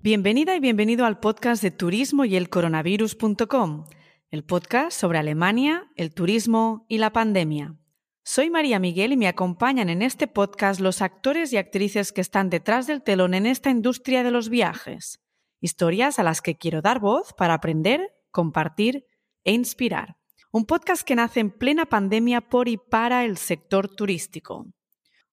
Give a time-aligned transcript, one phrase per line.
[0.00, 3.84] Bienvenida y bienvenido al podcast de turismo y el coronavirus.com,
[4.30, 7.74] el podcast sobre Alemania, el turismo y la pandemia.
[8.22, 12.48] Soy María Miguel y me acompañan en este podcast los actores y actrices que están
[12.48, 15.18] detrás del telón en esta industria de los viajes.
[15.60, 19.04] Historias a las que quiero dar voz para aprender, compartir
[19.42, 20.16] e inspirar.
[20.52, 24.64] Un podcast que nace en plena pandemia por y para el sector turístico.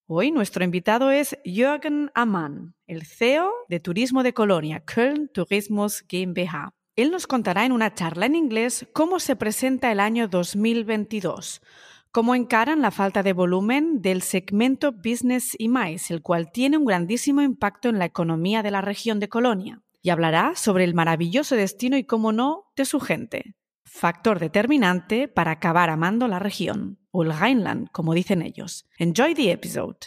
[0.07, 6.69] Hoy nuestro invitado es Jürgen Amann, el CEO de Turismo de Colonia, Köln Tourismus GmbH.
[6.95, 11.59] Él nos contará en una charla en inglés cómo se presenta el año 2022,
[12.11, 16.85] cómo encaran la falta de volumen del segmento Business y Mais, el cual tiene un
[16.85, 21.55] grandísimo impacto en la economía de la región de Colonia, y hablará sobre el maravilloso
[21.55, 27.23] destino y, cómo no, de su gente, factor determinante para acabar amando la región o
[27.23, 28.87] el Rhineland, como dicen ellos.
[28.97, 29.97] Enjoy the episode.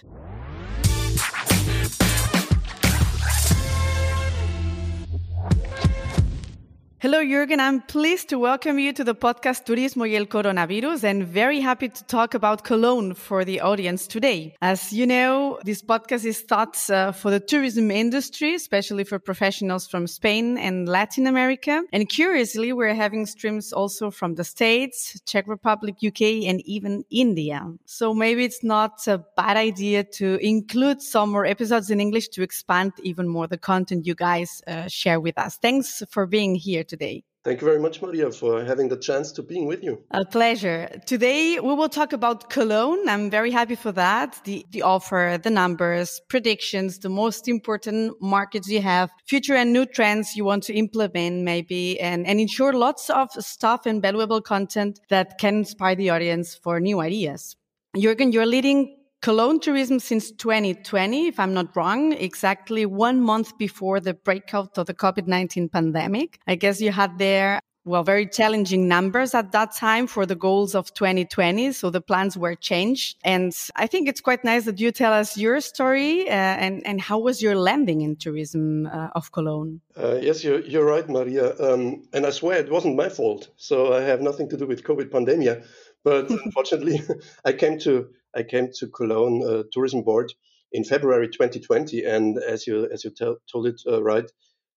[7.00, 7.60] Hello, Jürgen.
[7.60, 11.88] I'm pleased to welcome you to the podcast Turismo y el Coronavirus and very happy
[11.88, 14.56] to talk about Cologne for the audience today.
[14.60, 19.86] As you know, this podcast is thought uh, for the tourism industry, especially for professionals
[19.86, 21.84] from Spain and Latin America.
[21.92, 27.62] And curiously, we're having streams also from the States, Czech Republic, UK, and even India.
[27.84, 32.42] So maybe it's not a bad idea to include some more episodes in English to
[32.42, 35.58] expand even more the content you guys uh, share with us.
[35.58, 37.22] Thanks for being here today.
[37.44, 40.02] Thank you very much, Maria, for having the chance to being with you.
[40.10, 41.00] A pleasure.
[41.06, 43.08] Today we will talk about Cologne.
[43.08, 44.40] I'm very happy for that.
[44.44, 49.86] The, the offer, the numbers, predictions, the most important markets you have, future and new
[49.86, 55.00] trends you want to implement maybe, and, and ensure lots of stuff and valuable content
[55.08, 57.56] that can inspire the audience for new ideas.
[57.96, 63.98] Jürgen, you're leading Cologne tourism since 2020, if I'm not wrong, exactly one month before
[63.98, 66.38] the breakout of the COVID-19 pandemic.
[66.46, 70.74] I guess you had there well, very challenging numbers at that time for the goals
[70.74, 71.72] of 2020.
[71.72, 73.16] So the plans were changed.
[73.24, 77.00] And I think it's quite nice that you tell us your story uh, and, and
[77.00, 79.80] how was your landing in tourism uh, of Cologne?
[79.96, 81.58] Uh, yes, you're, you're right, Maria.
[81.58, 83.48] Um, and I swear it wasn't my fault.
[83.56, 85.64] So I have nothing to do with COVID pandemic.
[86.04, 87.00] But unfortunately,
[87.44, 90.32] I came to I came to Cologne uh, Tourism Board
[90.70, 94.30] in February 2020, and as you as you tell, told it uh, right,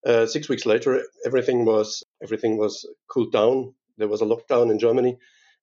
[0.06, 3.76] uh, six weeks later, everything was everything was cooled down.
[3.98, 5.18] There was a lockdown in Germany,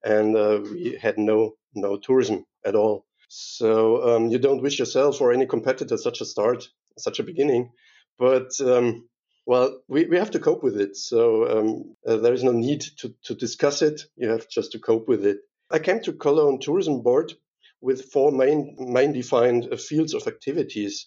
[0.04, 3.04] and uh, we had no no tourism at all.
[3.28, 3.70] So
[4.08, 7.72] um, you don't wish yourself or any competitor such a start, such a beginning,
[8.18, 9.08] but um,
[9.44, 10.96] well, we, we have to cope with it.
[10.96, 14.02] So um, uh, there is no need to, to discuss it.
[14.14, 15.38] You have just to cope with it.
[15.70, 17.32] I came to Cologne Tourism Board
[17.80, 21.04] with four main, main defined uh, fields of activities.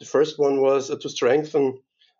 [0.00, 1.78] The first one was uh, to strengthen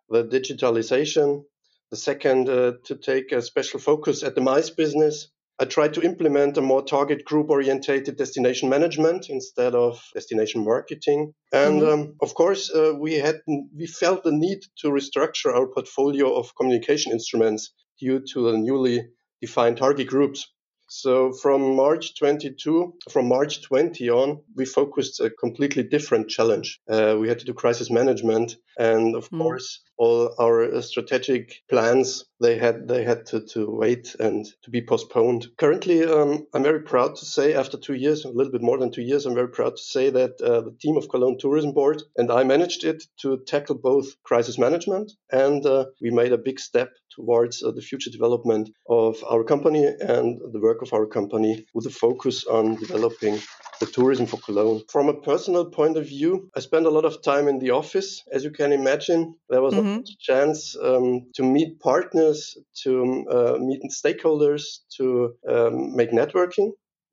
[0.09, 1.43] the digitalization.
[1.91, 5.29] The second, uh, to take a special focus at the MICE business.
[5.59, 11.33] I tried to implement a more target group orientated destination management instead of destination marketing.
[11.51, 12.01] And mm-hmm.
[12.01, 16.55] um, of course, uh, we had we felt the need to restructure our portfolio of
[16.55, 19.07] communication instruments due to the newly
[19.41, 20.47] defined target groups.
[20.89, 26.79] So from March 22, from March 20 on, we focused a completely different challenge.
[26.89, 29.39] Uh, we had to do crisis management, and of mm.
[29.39, 34.69] course, all our uh, strategic plans they had they had to, to wait and to
[34.69, 35.47] be postponed.
[35.57, 38.91] Currently, um, I'm very proud to say, after two years, a little bit more than
[38.91, 42.03] two years, I'm very proud to say that uh, the team of Cologne Tourism Board
[42.15, 46.59] and I managed it to tackle both crisis management and uh, we made a big
[46.59, 51.65] step towards uh, the future development of our company and the work of our company
[51.73, 53.39] with a focus on developing
[53.79, 54.81] the tourism for Cologne.
[54.89, 58.23] From a personal point of view, I spent a lot of time in the office.
[58.31, 59.86] As you can imagine, there was mm-hmm.
[59.87, 64.63] A chance um, to meet partners, to uh, meet stakeholders,
[64.97, 66.71] to um, make networking.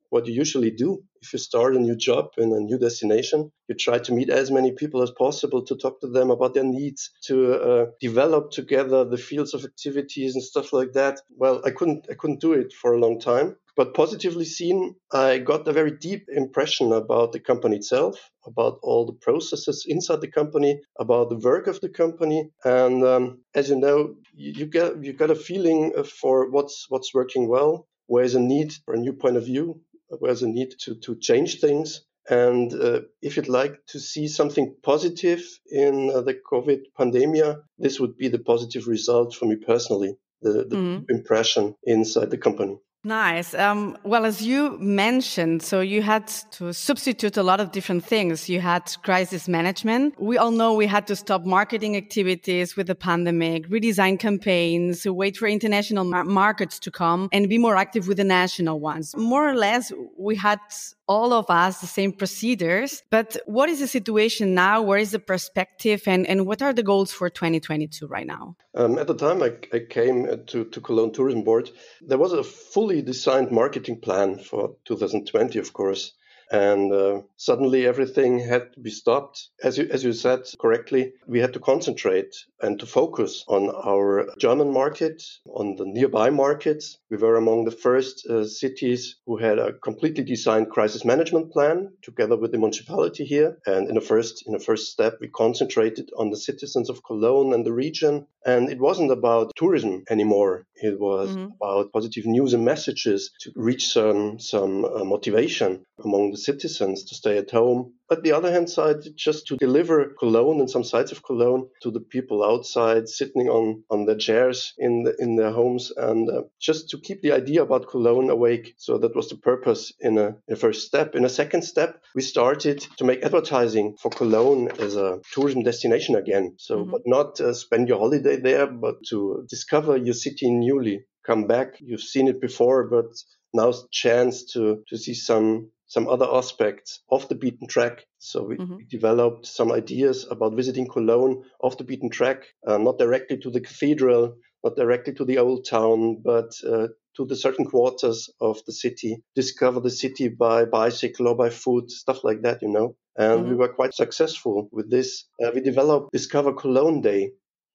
[0.09, 3.75] What you usually do if you start a new job in a new destination, you
[3.75, 7.09] try to meet as many people as possible to talk to them about their needs,
[7.25, 11.21] to uh, develop together the fields of activities and stuff like that.
[11.35, 13.55] Well, I couldn't, I couldn't do it for a long time.
[13.75, 19.05] But positively seen, I got a very deep impression about the company itself, about all
[19.05, 23.75] the processes inside the company, about the work of the company, and um, as you
[23.75, 28.39] know, you, you get you got a feeling for what's what's working well, where's a
[28.39, 32.05] need for a new point of view, where's a need to to change things.
[32.29, 37.99] And uh, if you'd like to see something positive in uh, the COVID pandemic, this
[37.99, 41.05] would be the positive result for me personally, the, the mm.
[41.09, 42.79] impression inside the company.
[43.05, 43.53] Nice.
[43.53, 48.49] Um, well, as you mentioned, so you had to substitute a lot of different things.
[48.49, 50.19] You had crisis management.
[50.19, 55.37] We all know we had to stop marketing activities with the pandemic, redesign campaigns, wait
[55.37, 59.15] for international markets to come and be more active with the national ones.
[59.15, 60.59] More or less, we had
[61.07, 63.03] all of us the same procedures.
[63.11, 64.81] But what is the situation now?
[64.81, 66.03] Where is the perspective?
[66.07, 68.55] And, and what are the goals for 2022 right now?
[68.73, 71.69] Um, at the time I, I came to, to Cologne Tourism Board,
[72.01, 76.13] there was a fully designed marketing plan for 2020, of course
[76.51, 79.49] and uh, suddenly everything had to be stopped.
[79.63, 84.27] As you, as you said correctly, we had to concentrate and to focus on our
[84.37, 86.97] German market, on the nearby markets.
[87.09, 91.93] We were among the first uh, cities who had a completely designed crisis management plan
[92.01, 93.57] together with the municipality here.
[93.65, 97.53] And in the first in the first step, we concentrated on the citizens of Cologne
[97.53, 98.27] and the region.
[98.45, 100.65] And it wasn't about tourism anymore.
[100.75, 101.51] It was mm-hmm.
[101.61, 107.15] about positive news and messages to reach some some uh, motivation among the citizens to
[107.15, 107.93] stay at home.
[108.07, 111.91] But the other hand side, just to deliver Cologne and some sides of Cologne to
[111.91, 116.43] the people outside, sitting on, on their chairs in the, in their homes, and uh,
[116.59, 118.75] just to keep the idea about Cologne awake.
[118.77, 121.15] So that was the purpose in a, in a first step.
[121.15, 126.15] In a second step, we started to make advertising for Cologne as a tourism destination
[126.15, 126.55] again.
[126.57, 126.91] So, mm-hmm.
[126.91, 131.75] but not uh, spend your holiday there, but to discover your city newly come back.
[131.79, 133.05] You've seen it before, but
[133.53, 138.05] now's chance to to see some some other aspects of the beaten track.
[138.17, 138.75] So we, mm-hmm.
[138.77, 143.51] we developed some ideas about visiting Cologne off the beaten track, uh, not directly to
[143.51, 148.59] the cathedral, not directly to the old town, but uh, to the certain quarters of
[148.65, 152.95] the city, discover the city by bicycle or by foot, stuff like that, you know.
[153.15, 153.49] And mm-hmm.
[153.49, 155.25] we were quite successful with this.
[155.41, 157.31] Uh, we developed Discover Cologne Day,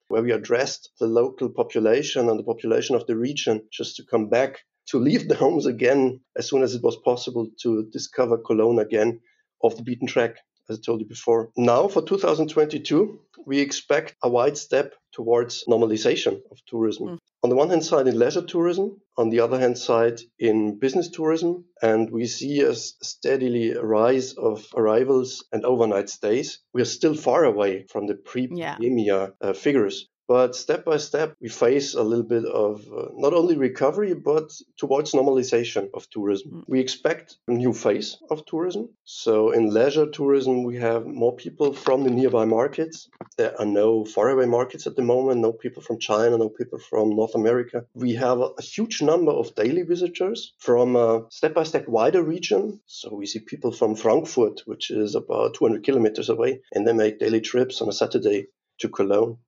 [0.09, 4.29] where we addressed the local population and the population of the region just to come
[4.29, 4.59] back
[4.91, 9.21] to leave the homes again as soon as it was possible to discover Cologne again
[9.63, 10.37] off the beaten track,
[10.69, 11.51] as I told you before.
[11.57, 17.07] Now, for 2022, we expect a wide step towards normalization of tourism.
[17.07, 17.19] Mm.
[17.43, 21.09] On the one hand side, in leisure tourism, on the other hand side, in business
[21.09, 26.59] tourism, and we see a steadily rise of arrivals and overnight stays.
[26.75, 29.29] We are still far away from the pre-pandemia yeah.
[29.41, 33.57] uh, figures, but step by step, we face a little bit of uh, not only
[33.57, 36.53] recovery, but towards normalization of tourism.
[36.53, 36.65] Mm.
[36.69, 38.91] We expect a new phase of tourism.
[39.03, 43.09] So in leisure tourism, we have more people from the nearby markets.
[43.39, 47.17] There are no faraway markets at the moment, no people from China, no people from
[47.17, 47.87] North America.
[47.95, 52.23] We have a, a huge number of daily visitors from a step by step wider
[52.23, 52.81] region.
[52.87, 57.19] So we see people from Frankfurt, which is about 200 kilometers away, and they make
[57.19, 58.47] daily trips on a Saturday
[58.79, 59.39] to Cologne.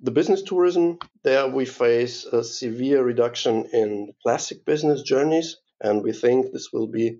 [0.00, 6.12] The business tourism, there we face a severe reduction in classic business journeys, and we
[6.12, 7.18] think this will be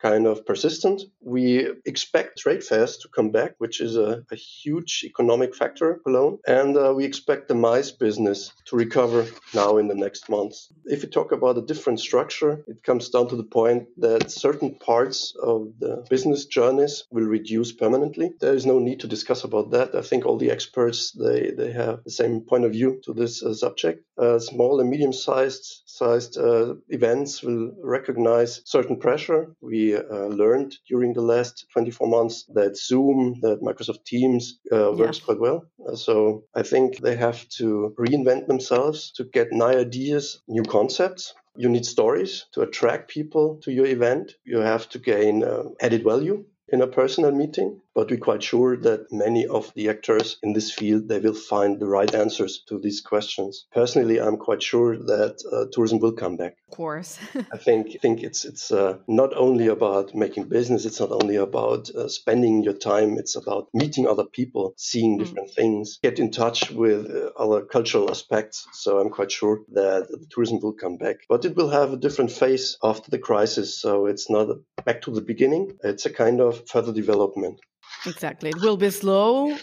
[0.00, 1.02] kind of persistent.
[1.20, 6.38] We expect trade fairs to come back, which is a, a huge economic factor alone.
[6.46, 10.72] And uh, we expect the MICE business to recover now in the next months.
[10.84, 14.74] If we talk about a different structure, it comes down to the point that certain
[14.74, 18.32] parts of the business journeys will reduce permanently.
[18.40, 19.94] There is no need to discuss about that.
[19.94, 23.42] I think all the experts, they, they have the same point of view to this
[23.42, 24.04] uh, subject.
[24.16, 29.54] Uh, small and medium-sized sized uh, events will recognize certain pressure.
[29.60, 35.18] We uh, learned during the last 24 months that Zoom, that Microsoft Teams uh, works
[35.18, 35.24] yeah.
[35.24, 35.66] quite well.
[35.86, 41.34] Uh, so I think they have to reinvent themselves to get new ideas, new concepts.
[41.56, 44.32] You need stories to attract people to your event.
[44.44, 48.76] You have to gain uh, added value in a personal meeting but we're quite sure
[48.76, 52.78] that many of the actors in this field they will find the right answers to
[52.78, 53.66] these questions.
[53.72, 56.56] Personally, I'm quite sure that uh, tourism will come back.
[56.68, 57.18] Of course,
[57.52, 60.84] I think think it's it's uh, not only about making business.
[60.84, 63.18] It's not only about uh, spending your time.
[63.18, 65.24] It's about meeting other people, seeing mm.
[65.24, 65.54] different mm.
[65.54, 68.66] things, get in touch with uh, other cultural aspects.
[68.72, 71.96] So I'm quite sure that the tourism will come back, but it will have a
[71.96, 73.80] different phase after the crisis.
[73.80, 74.48] So it's not
[74.84, 75.78] back to the beginning.
[75.82, 77.60] It's a kind of further development.
[78.06, 78.50] Exactly.
[78.50, 79.56] It will be slow,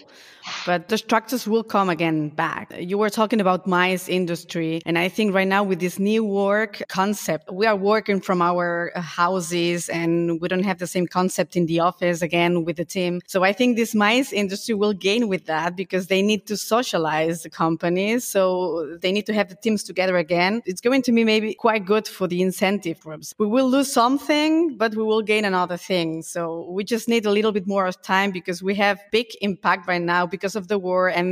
[0.66, 2.74] but the structures will come again back.
[2.78, 4.82] You were talking about MICE industry.
[4.86, 8.92] And I think right now with this new work concept, we are working from our
[8.96, 13.22] houses and we don't have the same concept in the office again with the team.
[13.28, 17.44] So I think this MICE industry will gain with that because they need to socialize
[17.44, 18.24] the companies.
[18.26, 20.62] So they need to have the teams together again.
[20.66, 23.34] It's going to be maybe quite good for the incentive groups.
[23.38, 26.24] We will lose something, but we will gain another thing.
[26.24, 29.88] So we just need a little bit more time time because we have big impact
[29.88, 31.28] right now because of the war and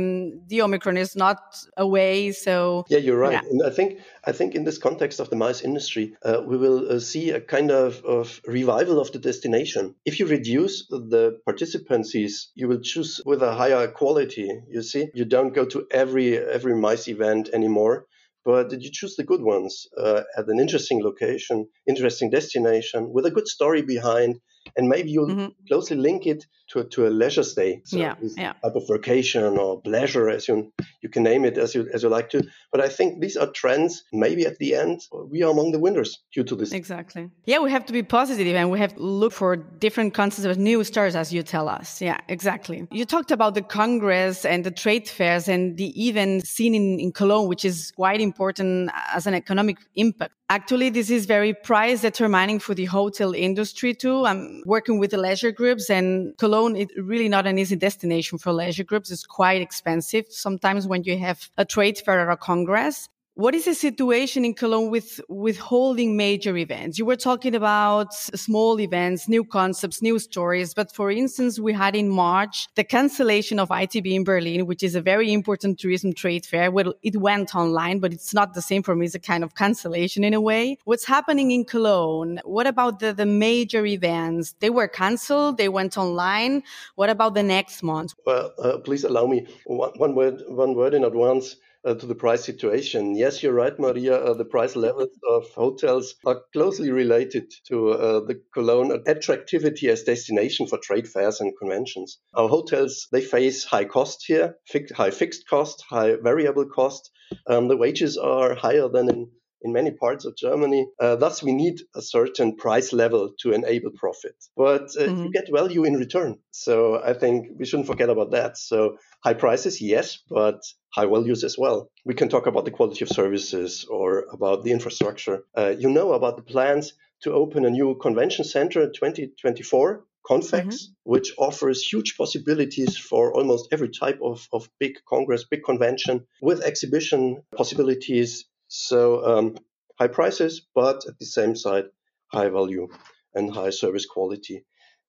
[0.48, 1.40] the Omicron is not
[1.76, 2.32] away.
[2.32, 3.38] So yeah, you're right.
[3.38, 3.50] Yeah.
[3.50, 3.88] And I think
[4.30, 7.40] I think in this context of the MICE industry, uh, we will uh, see a
[7.40, 9.94] kind of, of revival of the destination.
[10.04, 14.48] If you reduce the participancies, you will choose with a higher quality.
[14.74, 18.06] You see, you don't go to every every MICE event anymore
[18.46, 23.26] but did you choose the good ones uh, at an interesting location, interesting destination with
[23.26, 24.38] a good story behind,
[24.76, 25.46] and maybe you'll mm-hmm.
[25.68, 28.52] closely link it to, to a leisure stay, so yeah, yeah.
[28.54, 32.08] type of vacation or pleasure, as you you can name it as you as you
[32.08, 32.46] like to.
[32.72, 34.04] But I think these are trends.
[34.12, 36.72] Maybe at the end we are among the winners due to this.
[36.72, 37.30] Exactly.
[37.44, 40.58] Yeah, we have to be positive and we have to look for different concepts of
[40.58, 42.02] new stars, as you tell us.
[42.02, 42.86] Yeah, exactly.
[42.90, 47.12] You talked about the Congress and the trade fairs and the event seen in, in
[47.12, 50.32] Cologne, which is quite important as an economic impact.
[50.48, 54.24] Actually, this is very price determining for the hotel industry too.
[54.24, 58.52] I'm working with the leisure groups and Cologne is really not an easy destination for
[58.52, 59.10] leisure groups.
[59.10, 63.08] It's quite expensive sometimes when you have a trade fair or a congress.
[63.36, 66.98] What is the situation in Cologne with, with holding major events?
[66.98, 70.72] You were talking about small events, new concepts, new stories.
[70.72, 74.94] But for instance, we had in March the cancellation of ITB in Berlin, which is
[74.94, 76.70] a very important tourism trade fair.
[76.70, 79.04] Well, it went online, but it's not the same for me.
[79.04, 80.78] It's a kind of cancellation in a way.
[80.86, 82.40] What's happening in Cologne?
[82.44, 84.54] What about the, the major events?
[84.60, 85.58] They were canceled.
[85.58, 86.62] They went online.
[86.94, 88.14] What about the next month?
[88.24, 92.14] Well, uh, please allow me one, one word, one word in advance uh, to the
[92.14, 93.14] price situation.
[93.14, 94.16] Yes, you're right, Maria.
[94.16, 100.02] Uh, the price levels of hotels are closely related to uh, the Cologne attractivity as
[100.02, 102.18] destination for trade fairs and conventions.
[102.34, 104.56] Our hotels they face high cost here,
[104.94, 107.10] high fixed cost, high variable cost.
[107.46, 109.30] Um, the wages are higher than in
[109.66, 110.82] in many parts of Germany.
[110.98, 114.36] Uh, thus, we need a certain price level to enable profit.
[114.56, 115.24] But uh, mm-hmm.
[115.24, 116.38] you get value in return.
[116.52, 116.74] So
[117.10, 118.56] I think we shouldn't forget about that.
[118.56, 120.60] So high prices, yes, but
[120.96, 121.90] high values as well.
[122.04, 125.44] We can talk about the quality of services or about the infrastructure.
[125.58, 126.92] Uh, you know about the plans
[127.22, 130.92] to open a new convention center in 2024 Confex, mm-hmm.
[131.04, 136.62] which offers huge possibilities for almost every type of, of big congress, big convention, with
[136.62, 139.56] exhibition possibilities, so um,
[139.98, 141.84] high prices, but at the same side,
[142.32, 142.88] high value
[143.34, 144.64] and high service quality.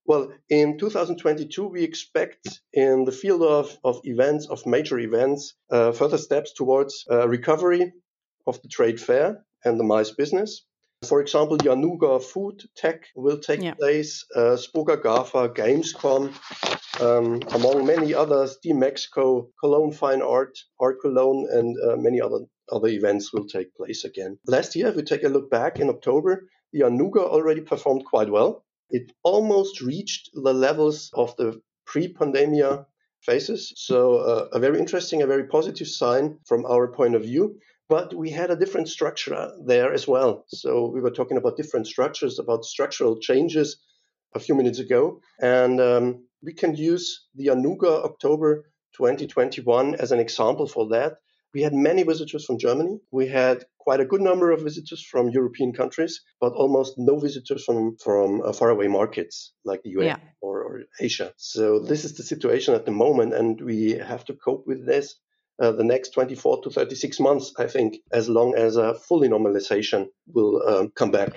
[0.05, 5.91] Well, in 2022, we expect in the field of, of events, of major events, uh,
[5.91, 7.91] further steps towards uh, recovery
[8.45, 10.63] of the trade fair and the MICE business.
[11.05, 13.73] For example, Januga Food Tech will take yeah.
[13.73, 16.33] place, uh, Spoga GAFA, Gamescom,
[17.01, 22.39] um, among many others, DMEXCO, Cologne Fine Art, Art Cologne, and uh, many other
[22.71, 24.37] other events will take place again.
[24.45, 28.29] Last year, if we take a look back in October, the Anuga already performed quite
[28.29, 28.63] well.
[28.89, 32.85] It almost reached the levels of the pre-pandemia
[33.21, 33.73] phases.
[33.75, 37.59] So uh, a very interesting, a very positive sign from our point of view.
[37.89, 40.43] But we had a different structure there as well.
[40.49, 43.77] So we were talking about different structures, about structural changes
[44.35, 45.21] a few minutes ago.
[45.39, 51.17] And um, we can use the Anuga October 2021 as an example for that.
[51.57, 52.99] We had many visitors from Germany.
[53.09, 57.63] We had quite a good number of visitors from European countries, but almost no visitors
[57.65, 60.19] from from uh, faraway markets like the US yeah.
[60.39, 61.33] or, or, Asia.
[61.37, 63.79] So this is the situation at the moment, and we
[64.11, 65.15] have to cope with this.
[65.59, 70.09] Uh, the next 24 to 36 months, I think, as long as a fully normalization
[70.35, 71.31] will um, come back.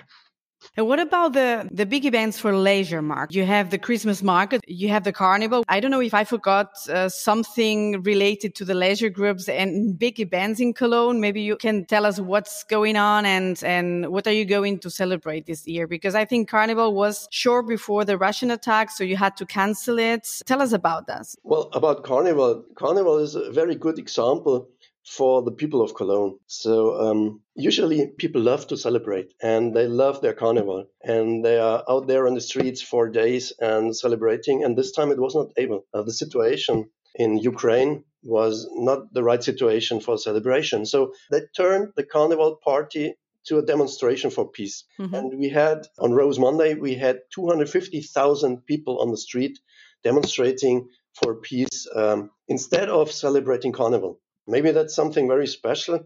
[0.77, 3.35] And what about the, the big events for leisure, Mark?
[3.35, 5.65] You have the Christmas market, you have the carnival.
[5.69, 10.21] I don't know if I forgot uh, something related to the leisure groups and big
[10.21, 11.21] events in Cologne.
[11.21, 14.91] Maybe you can tell us what's going on and, and what are you going to
[14.91, 15.89] celebrate this year?
[15.89, 19.99] Because I think carnival was short before the Russian attack, so you had to cancel
[19.99, 20.29] it.
[20.47, 21.27] Tell us about that.
[21.43, 24.69] Well, about carnival, carnival is a very good example
[25.11, 26.39] for the people of Cologne.
[26.47, 31.83] So um, usually people love to celebrate and they love their carnival and they are
[31.89, 34.63] out there on the streets for days and celebrating.
[34.63, 35.85] And this time it was not able.
[35.93, 40.87] Uh, the situation in Ukraine was not the right situation for celebration.
[40.87, 43.15] So they turned the carnival party
[43.47, 44.85] to a demonstration for peace.
[45.01, 45.15] Mm-hmm.
[45.15, 49.59] And we had on Rose Monday, we had 250,000 people on the street
[50.05, 54.21] demonstrating for peace um, instead of celebrating carnival.
[54.51, 56.01] Maybe that's something very special.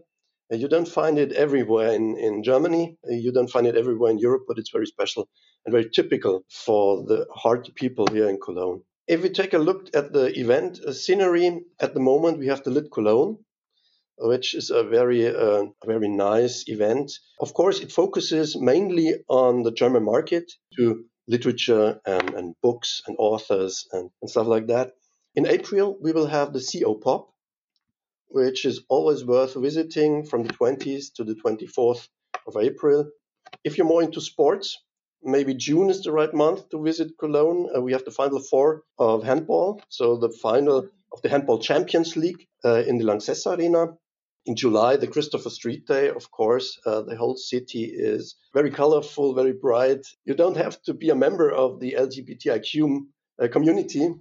[0.51, 2.97] Uh, you don't find it everywhere in, in Germany.
[3.03, 5.27] Uh, you don't find it everywhere in Europe, but it's very special
[5.65, 8.81] and very typical for the heart people here in Cologne.
[9.07, 12.63] If we take a look at the event uh, scenery, at the moment we have
[12.63, 13.37] the Lit Cologne,
[14.17, 17.11] which is a very, uh, very nice event.
[17.39, 23.15] Of course, it focuses mainly on the German market to literature and, and books and
[23.19, 24.91] authors and, and stuff like that.
[25.35, 27.29] In April, we will have the c/o pop,
[28.35, 32.09] which is always worth visiting from the 20th to the 24th
[32.45, 33.09] of April.
[33.63, 34.77] If you're more into sports,
[35.23, 37.69] maybe June is the right month to visit Cologne.
[37.73, 42.17] Uh, we have the final four of handball, so the final of the Handball Champions
[42.17, 43.95] League uh, in the Lanxess Arena.
[44.45, 49.33] In July, the Christopher Street Day, of course, uh, the whole city is very colorful,
[49.33, 50.05] very bright.
[50.25, 52.99] You don't have to be a member of the LGBTIQ
[53.41, 54.13] uh, community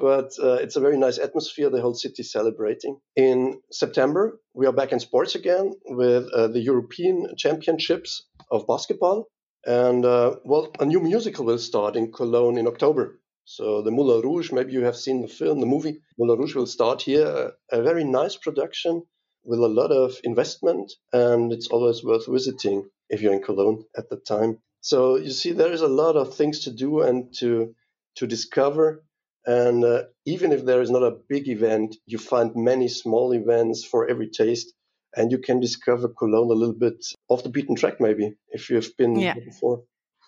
[0.00, 1.70] but uh, it's a very nice atmosphere.
[1.70, 2.98] The whole city celebrating.
[3.16, 9.28] In September, we are back in sports again with uh, the European Championships of basketball.
[9.66, 13.20] And uh, well, a new musical will start in Cologne in October.
[13.44, 16.00] So the Moulin Rouge, maybe you have seen the film, the movie.
[16.18, 17.52] Moulin Rouge will start here.
[17.70, 19.02] A, very nice production
[19.44, 24.08] with a lot of investment, and it's always worth visiting if you're in Cologne at
[24.08, 24.58] the time.
[24.80, 27.74] So you see, there is a lot of things to do and to
[28.16, 29.02] to discover
[29.46, 33.84] and uh, even if there is not a big event, you find many small events
[33.84, 34.72] for every taste.
[35.16, 38.96] And you can discover Cologne a little bit off the beaten track, maybe, if you've
[38.96, 39.34] been yeah.
[39.34, 39.82] before.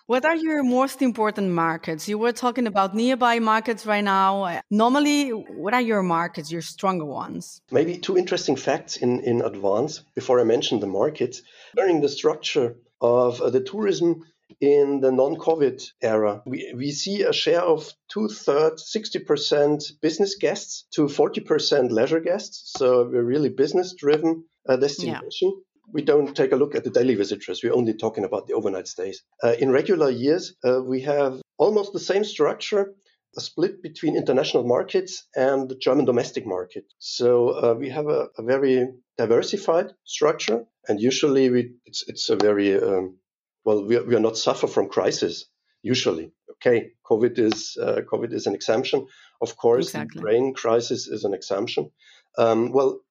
[0.07, 2.09] What are your most important markets?
[2.09, 4.59] You were talking about nearby markets right now.
[4.69, 7.61] Normally, what are your markets, your stronger ones?
[7.71, 11.41] Maybe two interesting facts in, in advance before I mention the markets.
[11.77, 14.25] Learning the structure of uh, the tourism
[14.63, 16.41] in the non-COVID era.
[16.45, 22.71] We, we see a share of two-thirds, 60% business guests to 40% leisure guests.
[22.77, 25.51] So we're really business-driven uh, destination.
[25.53, 25.91] Yeah.
[25.91, 27.59] We don't take a look at the daily visitors.
[27.61, 29.21] We're only talking about the overnight stays.
[29.43, 32.93] Uh, in regular years, uh, we have almost the same structure
[33.35, 36.85] a split between international markets and the German domestic market.
[36.99, 42.35] So uh, we have a, a, very diversified structure, and usually we, it's, it's a
[42.35, 43.17] very um,
[43.65, 45.45] well, we are, we are not suffer from crisis
[45.81, 46.31] usually.
[46.51, 49.07] Okay, COVID is uh, COVID is an exemption,
[49.41, 49.87] of course.
[49.87, 50.09] Exactly.
[50.09, 51.91] The Ukraine crisis is an exemption.
[52.37, 53.01] Um, well,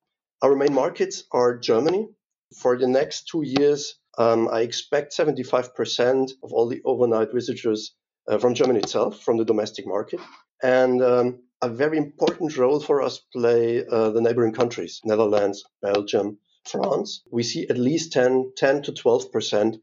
[0.43, 2.09] our main markets are Germany.
[2.61, 7.95] For the next two years, um, I expect 75% of all the overnight visitors
[8.29, 10.21] uh, from Germany itself, from the domestic market,
[10.63, 16.39] and um, a very important role for us play uh, the neighboring countries, Netherlands, Belgium,
[16.65, 17.23] France.
[17.31, 19.77] We see at least 10, 10 to 12 percent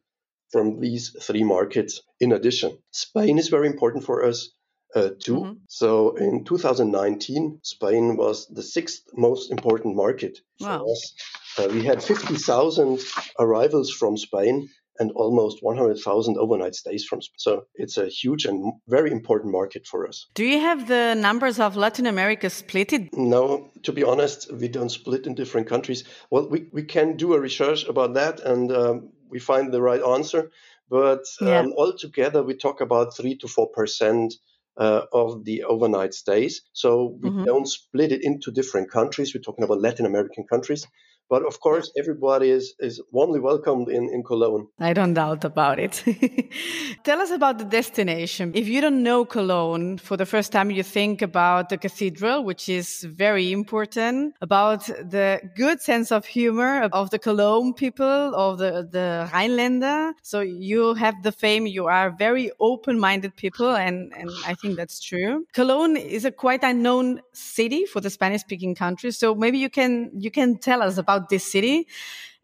[0.51, 2.77] from these three markets in addition.
[2.91, 4.49] Spain is very important for us.
[4.95, 5.35] Uh, too.
[5.35, 5.53] Mm-hmm.
[5.67, 10.79] So in 2019, Spain was the sixth most important market wow.
[10.79, 11.13] for us.
[11.59, 12.99] Uh, we had 50,000
[13.37, 14.67] arrivals from Spain
[14.99, 17.35] and almost 100,000 overnight stays from Spain.
[17.37, 20.27] So it's a huge and very important market for us.
[20.33, 23.13] Do you have the numbers of Latin America split?
[23.13, 26.03] No, to be honest, we don't split in different countries.
[26.29, 30.01] Well, we, we can do a research about that and um, we find the right
[30.01, 30.51] answer.
[30.89, 31.59] But yeah.
[31.59, 34.33] um, altogether, we talk about three to four percent
[34.77, 36.61] uh, of the overnight stays.
[36.73, 37.43] So we mm-hmm.
[37.43, 39.33] don't split it into different countries.
[39.33, 40.87] We're talking about Latin American countries.
[41.29, 44.67] But of course, everybody is, is warmly welcomed in, in Cologne.
[44.79, 46.03] I don't doubt about it.
[47.03, 48.51] Tell us about the destination.
[48.55, 52.67] If you don't know Cologne, for the first time, you think about the cathedral, which
[52.67, 58.87] is very important, about the good sense of humor of the Cologne people, of the,
[58.89, 60.13] the Rhinelander.
[60.23, 64.77] So you have the fame, you are very open minded people, and, and I think
[64.77, 65.45] that's true.
[65.53, 69.17] Cologne is a quite unknown city for the Spanish speaking countries.
[69.17, 71.87] So maybe you can, you can tell us about about this city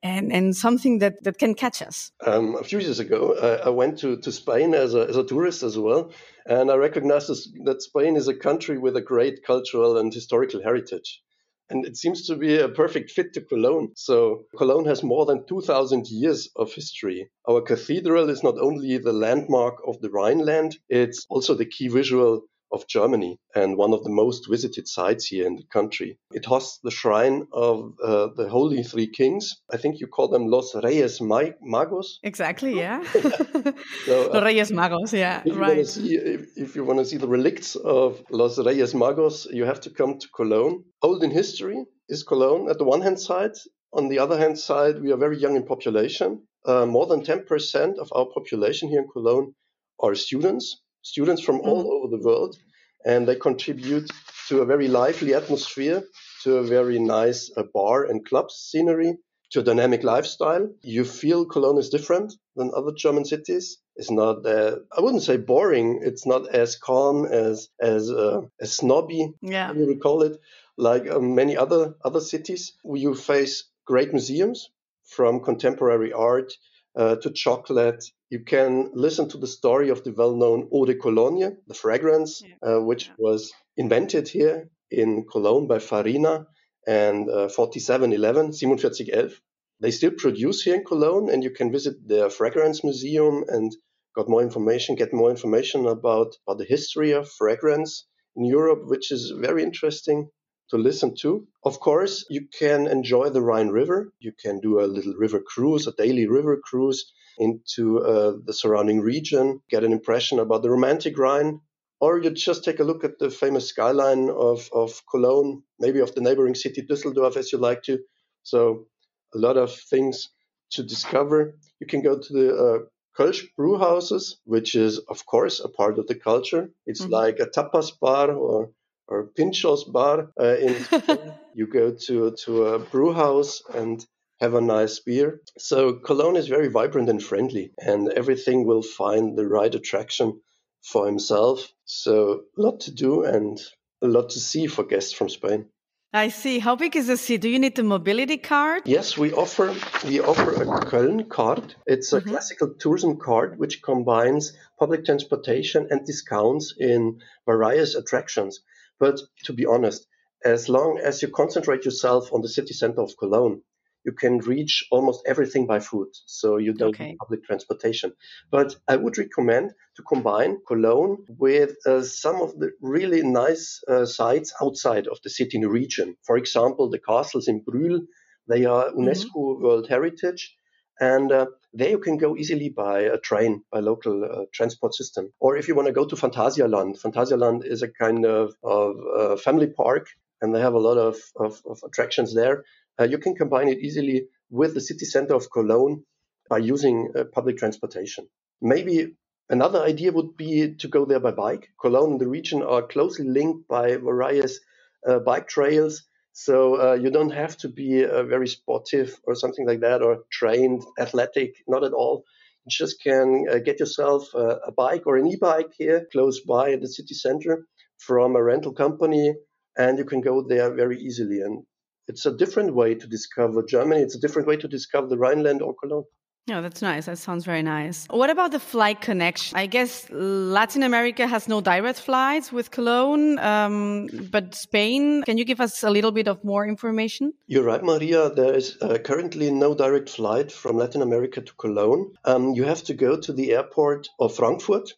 [0.04, 2.12] and, and something that, that can catch us?
[2.26, 5.24] Um, a few years ago, I, I went to, to Spain as a, as a
[5.24, 6.12] tourist as well,
[6.46, 10.62] and I recognized this, that Spain is a country with a great cultural and historical
[10.62, 11.22] heritage.
[11.68, 13.90] And it seems to be a perfect fit to Cologne.
[13.96, 17.32] So, Cologne has more than 2,000 years of history.
[17.50, 22.44] Our cathedral is not only the landmark of the Rhineland, it's also the key visual
[22.72, 26.18] of Germany and one of the most visited sites here in the country.
[26.32, 29.56] It hosts the shrine of uh, the Holy Three Kings.
[29.72, 32.18] I think you call them Los Reyes Magos.
[32.24, 33.04] Exactly, yeah.
[34.06, 35.78] so, uh, Reyes Magos, yeah, if right.
[35.78, 39.66] You see, if, if, you want to see the relics of Los Reyes Magos, you
[39.66, 40.84] have to come to Cologne.
[41.02, 43.56] Old in history is Cologne at the one hand side.
[43.94, 46.44] On the other hand side, we are very young in population.
[46.66, 49.54] Uh, more than 10% of our population here in Cologne
[50.00, 51.92] are students students from all mm.
[51.96, 52.58] over the world,
[53.06, 54.10] and they contribute
[54.50, 56.04] to a very lively atmosphere,
[56.44, 59.14] to a very nice uh, bar and club scenery,
[59.52, 60.68] to a dynamic lifestyle.
[60.82, 63.78] You feel Cologne is different than other German cities.
[63.96, 66.02] It's not, uh, I wouldn't say boring.
[66.04, 69.72] It's not as calm as as uh, as snobby, yeah.
[69.74, 70.38] you would call it,
[70.78, 72.74] like uh, many other other cities.
[72.84, 74.70] You face great museums
[75.16, 76.52] from contemporary art
[76.96, 78.04] uh, to chocolate
[78.36, 82.44] You can listen to the story of the well known Eau de Cologne, the fragrance,
[82.44, 82.56] yeah.
[82.68, 83.14] uh, which yeah.
[83.18, 86.46] was invented here in Cologne by Farina
[86.86, 89.38] and uh, 4711, 4711.
[89.80, 93.74] They still produce here in Cologne, and you can visit their fragrance museum and
[94.18, 99.14] got more information, get more information about, about the history of fragrance in Europe, which
[99.14, 100.30] is very interesting
[100.72, 101.48] to listen to.
[101.64, 104.12] Of course, you can enjoy the Rhine River.
[104.20, 109.02] You can do a little river cruise, a daily river cruise into uh, the surrounding
[109.02, 111.62] region, get an impression about the romantic Rhine.
[112.02, 116.14] Or you just take a look at the famous skyline of, of Cologne, maybe of
[116.14, 118.00] the neighboring city Düsseldorf, as you like to.
[118.44, 118.88] So,
[119.34, 120.30] a lot of things
[120.72, 121.58] to discover.
[121.80, 122.80] You can go to the uh,
[123.18, 126.70] Kölsch brew houses, which is, of course, a part of the culture.
[126.86, 127.14] It's mm-hmm.
[127.14, 128.72] like a tapas bar or
[129.08, 130.76] or Pinchos bar uh, in
[131.54, 134.06] you go to to a brew house and
[134.40, 135.42] have a nice beer.
[135.58, 140.42] So Cologne is very vibrant and friendly, and everything will find the right attraction
[140.84, 141.72] for himself.
[141.86, 143.60] So a lot to do and
[144.02, 145.70] a lot to see for guests from Spain.
[146.14, 146.60] I see.
[146.60, 147.38] How big is the city?
[147.40, 148.84] Do you need the mobility card?
[148.86, 149.76] Yes, we offer
[150.08, 151.76] we offer a Köln card.
[151.86, 152.30] It's a mm-hmm.
[152.30, 158.62] classical tourism card which combines public transportation and discounts in various attractions.
[158.98, 160.08] But to be honest,
[160.46, 163.62] as long as you concentrate yourself on the city center of Cologne,
[164.06, 166.16] you can reach almost everything by foot.
[166.26, 167.08] So you don't okay.
[167.08, 168.14] need public transportation.
[168.52, 174.06] But I would recommend to combine Cologne with uh, some of the really nice uh,
[174.06, 176.16] sites outside of the city in the region.
[176.24, 178.02] For example, the castles in Brühl,
[178.48, 179.02] they are mm-hmm.
[179.02, 179.64] UNESCO mm-hmm.
[179.64, 180.56] World Heritage.
[181.00, 185.34] And uh, there you can go easily by a train, by local uh, transport system.
[185.42, 189.36] Or if you want to go to Phantasialand, Phantasialand is a kind of, of uh,
[189.36, 190.08] family park,
[190.42, 192.64] and they have a lot of, of, of attractions there.
[193.00, 196.04] Uh, you can combine it easily with the city center of Cologne
[196.50, 198.28] by using uh, public transportation.
[198.62, 199.16] Maybe
[199.50, 201.70] another idea would be to go there by bike.
[201.82, 204.60] Cologne and the region are closely linked by various
[205.08, 206.04] uh, bike trails.
[206.34, 210.24] So uh, you don't have to be uh, very sportive or something like that, or
[210.32, 212.26] trained, athletic, not at all.
[212.66, 216.88] You just can uh, get yourself a bike or an e-bike here close by the
[216.88, 217.66] city center
[217.98, 219.34] from a rental company,
[219.78, 221.42] and you can go there very easily.
[221.42, 221.64] And
[222.08, 224.02] it's a different way to discover Germany.
[224.02, 226.06] It's a different way to discover the Rhineland or Cologne.
[226.48, 227.08] Yeah, that's nice.
[227.08, 228.06] That sounds very nice.
[228.12, 229.58] What about the flight connection?
[229.58, 235.46] I guess Latin America has no direct flights with Cologne, um, but Spain, can you
[235.46, 237.34] give us a little bit of more information?
[237.48, 238.30] You're right, Maria.
[238.30, 242.14] There is uh, currently no direct flight from Latin America to Cologne.
[242.26, 244.94] Um, you have to go to the airport of Frankfurt.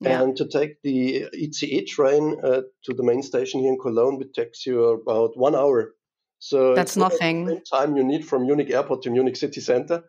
[0.00, 0.22] Yeah.
[0.22, 4.34] And to take the ICE train uh, to the main station here in Cologne, it
[4.34, 5.94] takes you about one hour
[6.38, 7.60] so that's nothing.
[7.72, 10.04] time you need from Munich Airport to Munich City Center.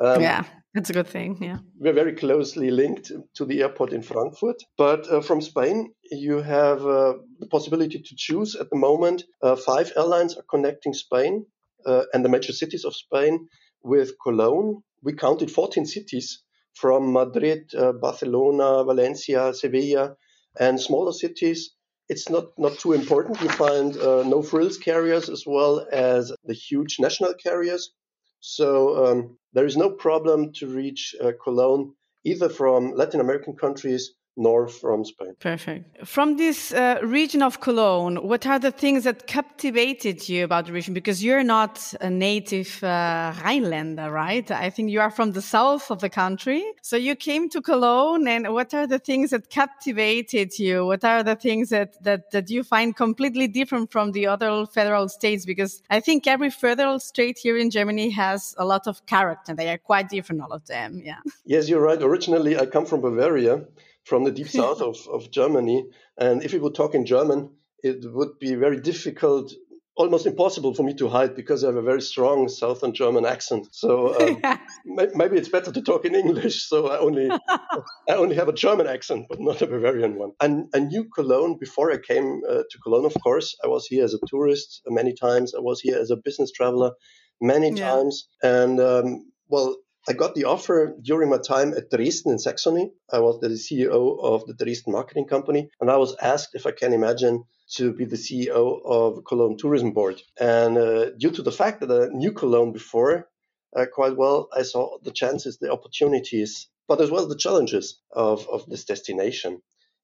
[0.00, 1.38] Um, yeah, that's a good thing.
[1.40, 4.62] Yeah, we're very closely linked to the airport in Frankfurt.
[4.76, 8.54] But uh, from Spain, you have uh, the possibility to choose.
[8.54, 11.46] At the moment, uh, five airlines are connecting Spain
[11.86, 13.48] uh, and the major cities of Spain
[13.82, 14.82] with Cologne.
[15.02, 16.42] We counted 14 cities
[16.74, 20.16] from Madrid, uh, Barcelona, Valencia, Sevilla,
[20.58, 21.74] and smaller cities
[22.08, 23.40] it's not, not too important.
[23.40, 27.92] You find uh, no frills carriers as well as the huge national carriers.
[28.40, 34.12] So um, there is no problem to reach uh, Cologne either from Latin American countries
[34.36, 35.34] north from Spain.
[35.38, 36.06] Perfect.
[36.06, 40.72] From this uh, region of Cologne, what are the things that captivated you about the
[40.72, 40.94] region?
[40.94, 44.50] Because you're not a native uh, Rhinelander, right?
[44.50, 46.64] I think you are from the south of the country.
[46.82, 50.84] So you came to Cologne, and what are the things that captivated you?
[50.86, 55.08] What are the things that, that, that you find completely different from the other federal
[55.08, 55.46] states?
[55.46, 59.54] Because I think every federal state here in Germany has a lot of character.
[59.54, 61.02] They are quite different, all of them.
[61.04, 61.18] Yeah.
[61.44, 62.02] Yes, you're right.
[62.02, 63.64] Originally, I come from Bavaria
[64.04, 65.86] from the deep south of, of Germany.
[66.18, 67.50] And if we would talk in German,
[67.82, 69.52] it would be very difficult,
[69.96, 73.68] almost impossible for me to hide because I have a very strong southern German accent.
[73.72, 74.40] So um,
[74.86, 76.66] maybe it's better to talk in English.
[76.66, 77.28] So I only
[78.08, 80.32] I only have a German accent, but not a Bavarian one.
[80.40, 83.04] And I knew Cologne before I came uh, to Cologne.
[83.04, 85.54] Of course, I was here as a tourist many times.
[85.54, 86.92] I was here as a business traveler
[87.40, 87.90] many yeah.
[87.90, 92.92] times, and um, well, I got the offer during my time at Dresden in Saxony.
[93.10, 96.72] I was the CEO of the Dresden marketing company, and I was asked if I
[96.72, 97.44] can imagine
[97.76, 100.20] to be the CEO of Cologne Tourism Board.
[100.38, 103.28] And uh, due to the fact that I knew Cologne before
[103.74, 108.46] uh, quite well, I saw the chances, the opportunities, but as well the challenges of,
[108.48, 109.62] of this destination.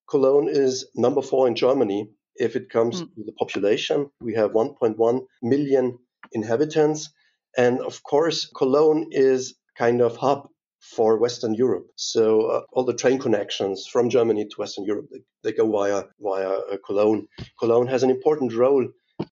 [0.09, 3.15] Cologne is number four in Germany if it comes mm.
[3.15, 4.11] to the population.
[4.21, 5.99] We have 1.1 million
[6.33, 7.11] inhabitants.
[7.57, 10.49] And of course, Cologne is kind of hub
[10.81, 11.87] for Western Europe.
[11.97, 16.05] So uh, all the train connections from Germany to Western Europe they, they go via
[16.21, 17.27] via uh, Cologne.
[17.59, 18.87] Cologne has an important role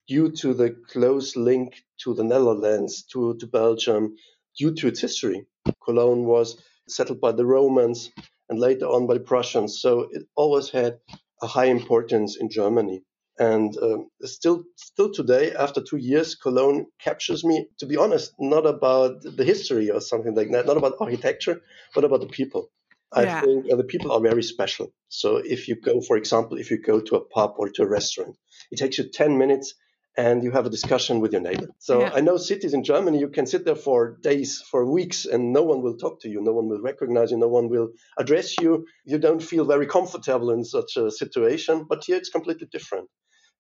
[0.07, 4.15] due to the close link to the Netherlands, to, to Belgium,
[4.59, 5.47] due to its history.
[5.83, 8.11] Cologne was settled by the Romans
[8.49, 10.99] and later on by the Prussians, so it always had
[11.43, 13.03] a high importance in Germany.
[13.39, 17.69] And um, still, still today, after two years, Cologne captures me.
[17.79, 21.61] To be honest, not about the history or something like that, not about architecture,
[21.95, 22.71] but about the people.
[23.13, 23.41] I yeah.
[23.41, 24.93] think uh, the people are very special.
[25.09, 27.89] So if you go, for example, if you go to a pub or to a
[27.89, 28.37] restaurant,
[28.71, 29.75] it takes you 10 minutes
[30.17, 31.69] and you have a discussion with your neighbor.
[31.79, 32.11] So yeah.
[32.13, 35.63] I know cities in Germany, you can sit there for days, for weeks, and no
[35.63, 36.43] one will talk to you.
[36.43, 37.39] No one will recognize you.
[37.39, 38.85] No one will address you.
[39.05, 41.87] You don't feel very comfortable in such a situation.
[41.89, 43.09] But here it's completely different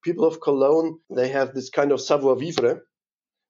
[0.02, 2.82] people of Cologne, they have this kind of savoir vivre.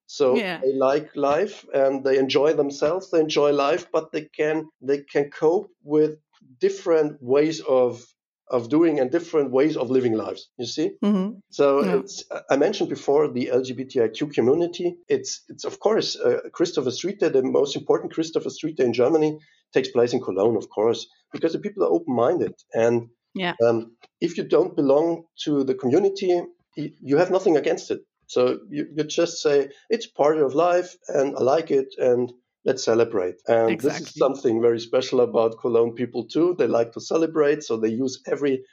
[0.07, 0.59] So yeah.
[0.59, 3.11] they like life and they enjoy themselves.
[3.11, 6.17] They enjoy life, but they can they can cope with
[6.59, 8.03] different ways of
[8.49, 10.49] of doing and different ways of living lives.
[10.57, 10.91] You see.
[11.03, 11.37] Mm-hmm.
[11.51, 12.39] So yeah.
[12.49, 14.97] I mentioned before the LGBTIQ community.
[15.07, 18.93] It's it's of course uh, Christopher Street Day, the most important Christopher Street Day in
[18.93, 19.37] Germany,
[19.73, 23.53] takes place in Cologne, of course, because the people are open minded and yeah.
[23.63, 26.41] Um, if you don't belong to the community,
[26.75, 28.01] you have nothing against it.
[28.27, 32.31] So you, you just say it's part of life and I like it and
[32.63, 33.35] let's celebrate.
[33.47, 33.99] And exactly.
[34.01, 36.55] this is something very special about Cologne people too.
[36.57, 38.63] They like to celebrate, so they use every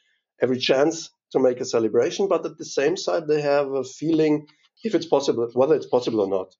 [0.43, 2.29] every chance to make a celebration.
[2.29, 4.47] But at the same side, they have a feeling
[4.85, 6.55] if it's possible, whether it's possible or not.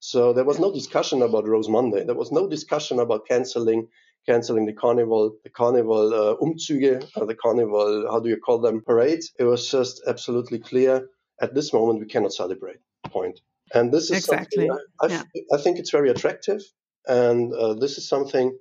[0.00, 2.04] So there was no discussion about Rose Monday.
[2.04, 3.88] There was no discussion about canceling
[4.26, 8.80] canceling the carnival, the carnival uh, Umzüge, uh, the carnival, how do you call them,
[8.80, 9.32] parades.
[9.38, 11.08] It was just absolutely clear
[11.40, 12.78] at this moment we cannot celebrate.
[13.08, 13.40] Point.
[13.72, 14.68] And this is exactly.
[14.68, 15.22] something I, I, yeah.
[15.52, 16.62] I think it's very attractive.
[17.06, 18.56] And uh, this is something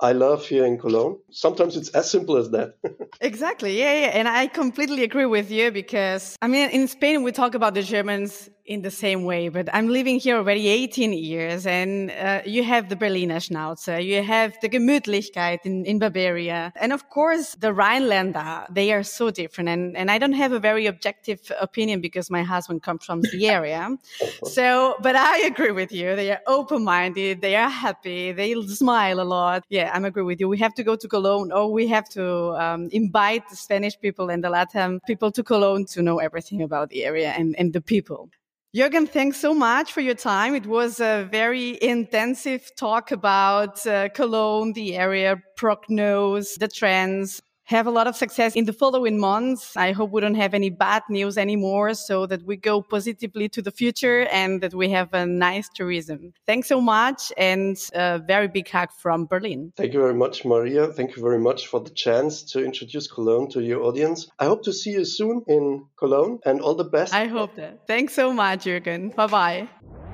[0.00, 1.18] I love here in Cologne.
[1.32, 2.76] Sometimes it's as simple as that.
[3.20, 3.76] exactly.
[3.76, 4.06] Yeah, yeah.
[4.06, 7.82] And I completely agree with you because, I mean, in Spain, we talk about the
[7.82, 12.62] Germans in the same way, but I'm living here already 18 years and uh, you
[12.62, 16.70] have the Berliner Schnauzer, you have the Gemütlichkeit in, in Bavaria.
[16.76, 19.70] And of course, the Rhinelander, they are so different.
[19.70, 23.48] And, and I don't have a very objective opinion because my husband comes from the
[23.56, 23.96] area.
[24.44, 26.14] so, but I agree with you.
[26.14, 29.64] They are open minded, they are happy, they smile a lot.
[29.70, 30.48] Yeah, I'm agree with you.
[30.48, 34.28] We have to go to Cologne or we have to um, invite the Spanish people
[34.28, 37.80] and the Latin people to Cologne to know everything about the area and, and the
[37.80, 38.28] people.
[38.76, 40.54] Jürgen, thanks so much for your time.
[40.54, 47.86] It was a very intensive talk about uh, Cologne, the area, prognose, the trends have
[47.86, 49.76] a lot of success in the following months.
[49.76, 53.60] I hope we don't have any bad news anymore so that we go positively to
[53.60, 56.32] the future and that we have a nice tourism.
[56.46, 59.72] Thanks so much and a very big hug from Berlin.
[59.76, 60.86] Thank you very much, Maria.
[60.86, 64.28] Thank you very much for the chance to introduce Cologne to your audience.
[64.38, 67.12] I hope to see you soon in Cologne and all the best.
[67.12, 67.86] I hope that.
[67.86, 69.14] Thanks so much, Jürgen.
[69.14, 70.07] Bye bye.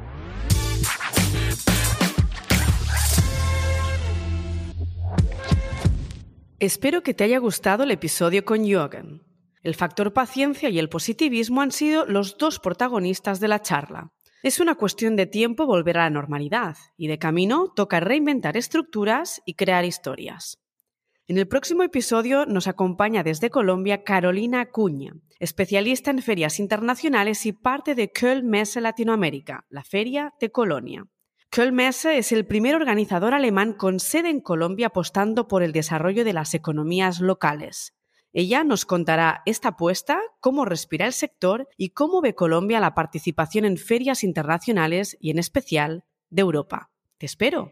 [6.60, 9.22] Espero que te haya gustado el episodio con Jürgen.
[9.62, 14.12] El factor paciencia y el positivismo han sido los dos protagonistas de la charla.
[14.44, 19.42] Es una cuestión de tiempo volver a la normalidad y de camino toca reinventar estructuras
[19.44, 20.58] y crear historias.
[21.26, 27.52] En el próximo episodio nos acompaña desde Colombia Carolina Acuña, especialista en ferias internacionales y
[27.52, 31.04] parte de Köln Messe Latinoamérica, la feria de Colonia.
[31.54, 36.32] Kölmesse es el primer organizador alemán con sede en Colombia apostando por el desarrollo de
[36.32, 37.94] las economías locales.
[38.32, 43.66] Ella nos contará esta apuesta, cómo respira el sector y cómo ve Colombia la participación
[43.66, 46.90] en ferias internacionales y en especial de Europa.
[47.18, 47.70] Te espero.